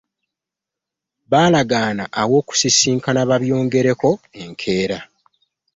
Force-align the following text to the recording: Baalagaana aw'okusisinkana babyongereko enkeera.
Baalagaana 1.31 2.03
aw'okusisinkana 2.21 3.21
babyongereko 3.29 4.09
enkeera. 4.43 4.99